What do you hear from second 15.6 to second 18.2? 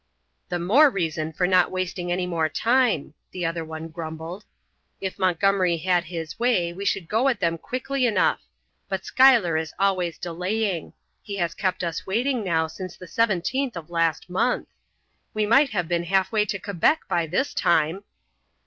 have been halfway to Quebec by this time."